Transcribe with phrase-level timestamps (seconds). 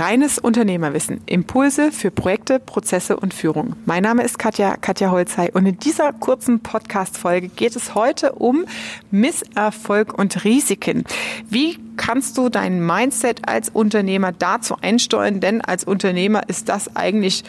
[0.00, 1.20] Reines Unternehmerwissen.
[1.26, 3.76] Impulse für Projekte, Prozesse und Führung.
[3.84, 8.64] Mein Name ist Katja, Katja Holzei und in dieser kurzen Podcast-Folge geht es heute um
[9.10, 11.04] Misserfolg und Risiken.
[11.50, 15.40] Wie kannst du dein Mindset als Unternehmer dazu einsteuern?
[15.40, 17.44] Denn als Unternehmer ist das eigentlich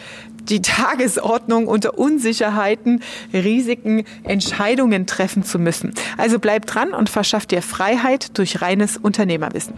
[0.49, 5.93] die Tagesordnung unter Unsicherheiten, Risiken, Entscheidungen treffen zu müssen.
[6.17, 9.75] Also bleib dran und verschaff dir Freiheit durch reines Unternehmerwissen.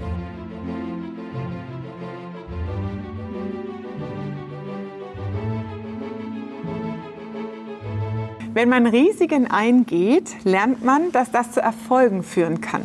[8.54, 12.84] Wenn man Risiken eingeht, lernt man, dass das zu Erfolgen führen kann.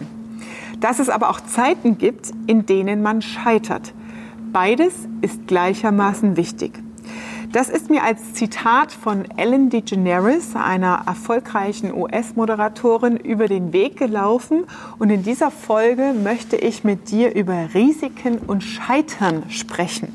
[0.81, 3.93] Dass es aber auch Zeiten gibt, in denen man scheitert.
[4.51, 6.73] Beides ist gleichermaßen wichtig.
[7.53, 14.65] Das ist mir als Zitat von Ellen DeGeneres, einer erfolgreichen US-Moderatorin, über den Weg gelaufen.
[14.99, 20.15] Und in dieser Folge möchte ich mit dir über Risiken und Scheitern sprechen.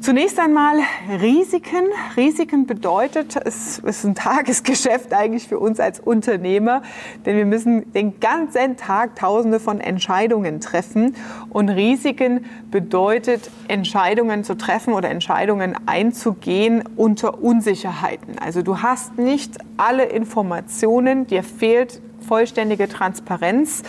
[0.00, 0.78] Zunächst einmal
[1.20, 1.86] Risiken.
[2.16, 6.82] Risiken bedeutet, es ist ein Tagesgeschäft eigentlich für uns als Unternehmer,
[7.26, 11.16] denn wir müssen den ganzen Tag Tausende von Entscheidungen treffen.
[11.50, 18.38] Und Risiken bedeutet, Entscheidungen zu treffen oder Entscheidungen einzugehen unter Unsicherheiten.
[18.38, 23.82] Also du hast nicht alle Informationen, dir fehlt vollständige Transparenz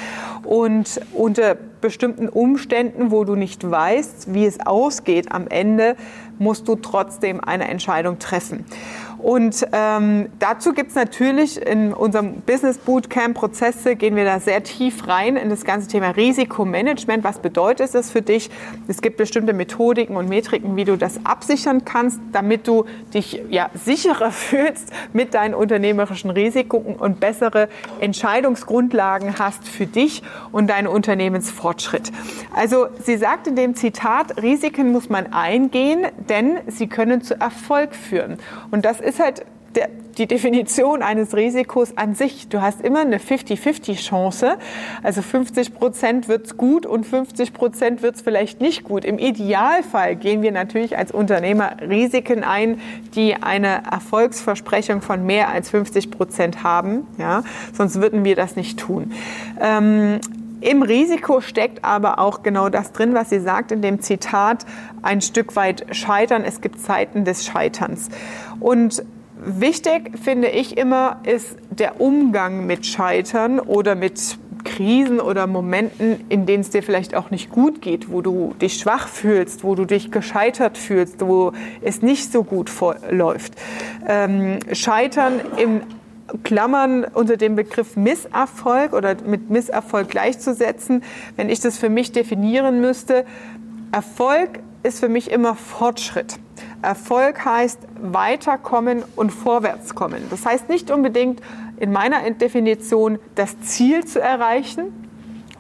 [0.44, 5.96] und unter bestimmten Umständen, wo du nicht weißt, wie es ausgeht am Ende,
[6.40, 8.66] musst du trotzdem eine Entscheidung treffen.
[9.20, 14.64] Und ähm, dazu gibt es natürlich in unserem Business Bootcamp Prozesse, gehen wir da sehr
[14.64, 17.24] tief rein in das ganze Thema Risikomanagement.
[17.26, 18.50] Was bedeutet das für dich?
[18.88, 23.70] Es gibt bestimmte Methodiken und Metriken, wie du das absichern kannst, damit du dich ja,
[23.74, 27.68] sicherer fühlst mit deinen unternehmerischen Risiken und bessere
[28.00, 32.12] Entscheidungsgrundlagen hast für dich und deinen Unternehmensfortschritt.
[32.56, 37.96] Also sie sagt in dem Zitat, Risiken muss man eingehen, denn sie können zu Erfolg
[37.96, 38.38] führen.
[38.72, 42.50] Und das halt der, die Definition eines Risikos an sich.
[42.50, 44.58] Du hast immer eine 50-50-Chance.
[45.02, 49.06] Also 50 Prozent wird's gut und 50 Prozent wird's vielleicht nicht gut.
[49.06, 52.82] Im Idealfall gehen wir natürlich als Unternehmer Risiken ein,
[53.16, 57.08] die eine Erfolgsversprechung von mehr als 50 Prozent haben.
[57.18, 57.44] Ja,
[57.74, 59.14] sonst würden wir das nicht tun.
[59.62, 60.20] Ähm,
[60.62, 64.66] im Risiko steckt aber auch genau das drin, was sie sagt in dem Zitat,
[65.02, 66.44] ein Stück weit scheitern.
[66.44, 68.10] Es gibt Zeiten des Scheiterns.
[68.60, 69.04] Und
[69.38, 76.46] wichtig finde ich immer ist der Umgang mit Scheitern oder mit Krisen oder Momenten, in
[76.46, 79.86] denen es dir vielleicht auch nicht gut geht, wo du dich schwach fühlst, wo du
[79.86, 82.70] dich gescheitert fühlst, wo es nicht so gut
[83.10, 83.54] läuft.
[84.08, 85.82] Ähm, Scheitern im
[86.44, 91.04] Klammern unter dem Begriff Misserfolg oder mit Misserfolg gleichzusetzen,
[91.36, 93.26] wenn ich das für mich definieren müsste.
[93.92, 96.40] Erfolg ist für mich immer Fortschritt.
[96.82, 100.24] Erfolg heißt weiterkommen und vorwärtskommen.
[100.30, 101.42] Das heißt nicht unbedingt
[101.78, 105.09] in meiner Definition das Ziel zu erreichen,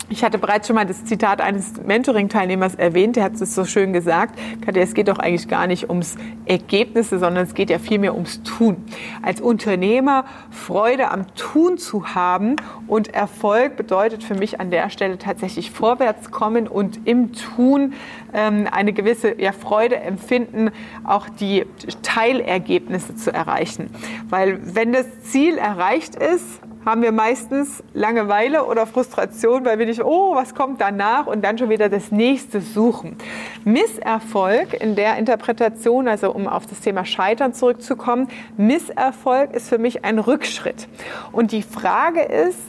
[0.09, 3.93] ich hatte bereits schon mal das Zitat eines Mentoring-Teilnehmers erwähnt, der hat es so schön
[3.93, 4.39] gesagt.
[4.65, 6.15] Katja, es geht doch eigentlich gar nicht ums
[6.45, 8.77] Ergebnisse, sondern es geht ja vielmehr ums Tun.
[9.21, 12.55] Als Unternehmer Freude am Tun zu haben
[12.87, 17.93] und Erfolg bedeutet für mich an der Stelle tatsächlich vorwärts kommen und im Tun
[18.33, 20.71] ähm, eine gewisse ja, Freude empfinden,
[21.03, 21.65] auch die
[22.01, 23.91] Teilergebnisse zu erreichen.
[24.27, 30.03] Weil wenn das Ziel erreicht ist, haben wir meistens Langeweile oder Frustration, weil wir nicht,
[30.03, 33.17] oh, was kommt danach und dann schon wieder das nächste suchen.
[33.65, 40.05] Misserfolg in der Interpretation, also um auf das Thema Scheitern zurückzukommen, Misserfolg ist für mich
[40.05, 40.87] ein Rückschritt.
[41.31, 42.59] Und die Frage ist,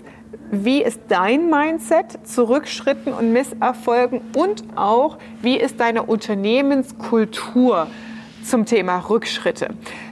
[0.50, 7.86] wie ist dein Mindset zu Rückschritten und Misserfolgen und auch, wie ist deine Unternehmenskultur
[8.50, 9.68] zum Thema Rückschritte?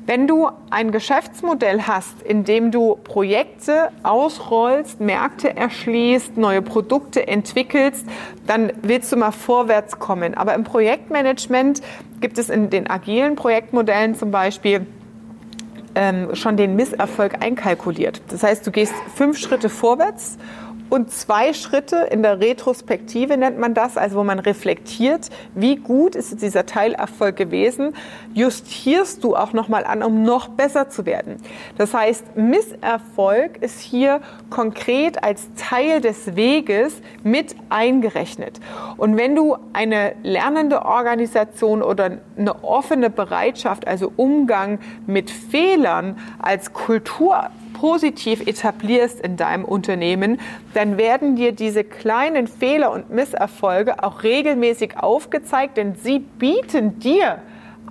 [0.06, 8.06] Wenn du ein Geschäftsmodell hast, in dem du Projekte ausrollst, Märkte erschließt, neue Produkte entwickelst,
[8.46, 10.34] dann willst du mal vorwärts kommen.
[10.34, 11.82] Aber im Projektmanagement
[12.20, 14.86] gibt es in den agilen Projektmodellen zum Beispiel
[15.94, 18.22] ähm, schon den Misserfolg einkalkuliert.
[18.28, 20.38] Das heißt, du gehst fünf Schritte vorwärts
[20.90, 26.14] und zwei Schritte in der Retrospektive nennt man das, also wo man reflektiert, wie gut
[26.14, 27.94] ist dieser Teilerfolg gewesen,
[28.34, 31.36] justierst du auch nochmal an, um noch besser zu werden.
[31.76, 34.20] Das heißt, Misserfolg ist hier
[34.50, 38.60] konkret als Teil des Weges mit eingerechnet.
[38.96, 46.72] Und wenn du eine lernende Organisation oder eine offene Bereitschaft, also Umgang mit Fehlern als
[46.72, 50.40] Kultur positiv etablierst in deinem Unternehmen,
[50.74, 57.38] dann werden dir diese kleinen Fehler und Misserfolge auch regelmäßig aufgezeigt, denn sie bieten dir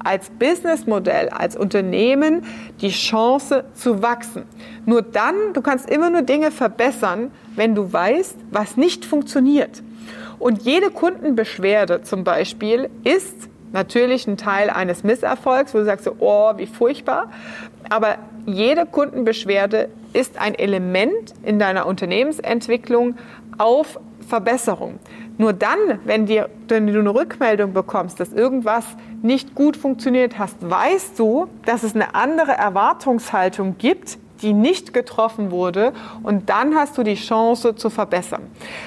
[0.03, 2.43] als Businessmodell, als Unternehmen
[2.81, 4.43] die Chance zu wachsen.
[4.85, 9.81] Nur dann, du kannst immer nur Dinge verbessern, wenn du weißt, was nicht funktioniert.
[10.37, 16.53] Und jede Kundenbeschwerde zum Beispiel ist natürlich ein Teil eines Misserfolgs, wo du sagst, oh,
[16.57, 17.31] wie furchtbar.
[17.89, 23.15] Aber jede Kundenbeschwerde ist ein Element in deiner Unternehmensentwicklung
[23.57, 24.99] auf Verbesserung.
[25.37, 28.85] Nur dann, wenn, dir, wenn du eine Rückmeldung bekommst, dass irgendwas
[29.21, 35.51] nicht gut funktioniert hast, weißt du, dass es eine andere Erwartungshaltung gibt, die nicht getroffen
[35.51, 35.93] wurde
[36.23, 38.43] und dann hast du die Chance zu verbessern.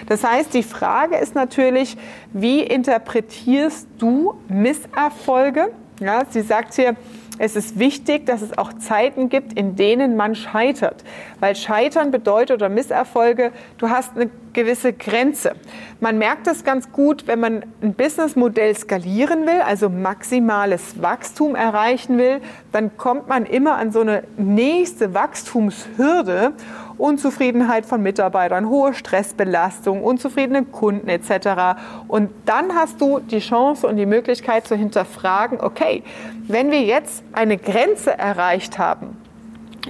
[0.06, 1.96] Das heißt, die Frage ist natürlich,
[2.32, 5.72] wie interpretierst du Misserfolge?
[6.00, 6.96] Ja, sie sagt hier,
[7.42, 11.02] es ist wichtig, dass es auch Zeiten gibt, in denen man scheitert.
[11.40, 15.52] Weil Scheitern bedeutet oder Misserfolge, du hast eine gewisse Grenze.
[16.00, 22.18] Man merkt das ganz gut, wenn man ein Businessmodell skalieren will, also maximales Wachstum erreichen
[22.18, 22.42] will,
[22.72, 26.52] dann kommt man immer an so eine nächste Wachstumshürde.
[27.00, 31.80] Unzufriedenheit von Mitarbeitern, hohe Stressbelastung, unzufriedene Kunden etc.
[32.08, 36.02] Und dann hast du die Chance und die Möglichkeit zu hinterfragen, okay,
[36.46, 39.16] wenn wir jetzt eine Grenze erreicht haben,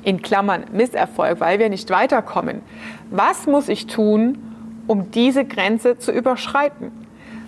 [0.02, 2.62] in Klammern Misserfolg, weil wir nicht weiterkommen,
[3.10, 4.38] was muss ich tun,
[4.86, 6.90] um diese Grenze zu überschreiten?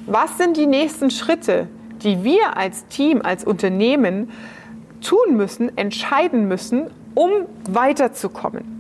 [0.07, 1.69] Was sind die nächsten Schritte,
[2.03, 4.31] die wir als Team, als Unternehmen
[5.01, 7.31] tun müssen, entscheiden müssen, um
[7.69, 8.72] weiterzukommen?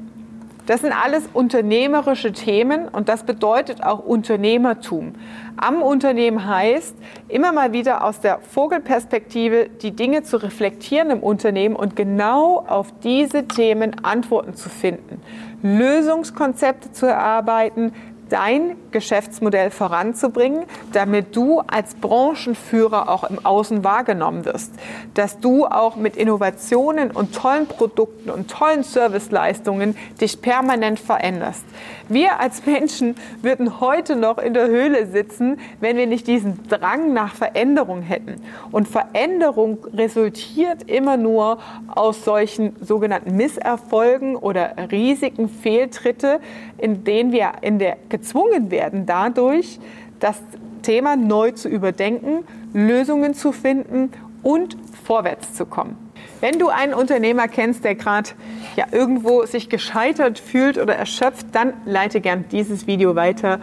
[0.67, 5.15] Das sind alles unternehmerische Themen und das bedeutet auch Unternehmertum.
[5.57, 6.95] Am Unternehmen heißt,
[7.27, 12.93] immer mal wieder aus der Vogelperspektive die Dinge zu reflektieren im Unternehmen und genau auf
[13.03, 15.21] diese Themen Antworten zu finden,
[15.63, 17.93] Lösungskonzepte zu erarbeiten,
[18.33, 24.73] dein Geschäftsmodell voranzubringen, damit du als Branchenführer auch im Außen wahrgenommen wirst,
[25.15, 31.65] dass du auch mit Innovationen und tollen Produkten und tollen Serviceleistungen dich permanent veränderst.
[32.09, 37.13] Wir als Menschen würden heute noch in der Höhle sitzen, wenn wir nicht diesen Drang
[37.13, 38.37] nach Veränderung hätten.
[38.71, 41.59] Und Veränderung resultiert immer nur
[41.95, 46.41] aus solchen sogenannten Misserfolgen oder riesigen Fehltritte,
[46.79, 49.81] in denen wir in der gezwungen werden, dadurch
[50.21, 50.41] das
[50.83, 54.11] Thema neu zu überdenken, Lösungen zu finden
[54.43, 55.97] und vorwärts zu kommen.
[56.41, 58.31] Wenn du einen Unternehmer kennst, der gerade
[58.77, 63.59] ja, irgendwo sich gescheitert fühlt oder erschöpft, dann leite gern dieses Video weiter.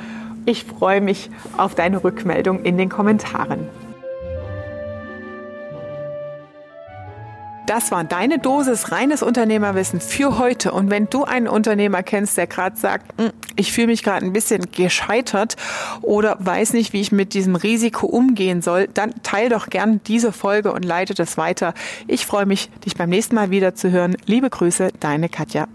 [0.46, 3.68] Ich freue mich auf deine Rückmeldung in den Kommentaren.
[7.70, 10.72] Das war deine Dosis reines Unternehmerwissen für heute.
[10.72, 14.34] Und wenn du einen Unternehmer kennst, der gerade sagt, hm, ich fühle mich gerade ein
[14.34, 15.56] bisschen gescheitert
[16.02, 20.32] oder weiß nicht, wie ich mit diesem Risiko umgehen soll, dann teil doch gern diese
[20.32, 21.76] Folge und leite das weiter.
[22.08, 24.18] Ich freue mich, dich beim nächsten Mal wieder zu hören.
[24.26, 25.68] Liebe Grüße, deine Katja.